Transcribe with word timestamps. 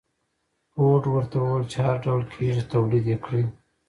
فورډ 0.71 1.03
ورته 1.09 1.35
وويل 1.39 1.65
چې 1.71 1.77
هر 1.85 1.95
ډول 2.05 2.21
کېږي 2.33 2.63
توليد 2.71 3.05
يې 3.11 3.17
کړئ. 3.25 3.43